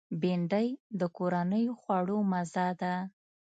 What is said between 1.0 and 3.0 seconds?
کورنیو خوړو مزه ده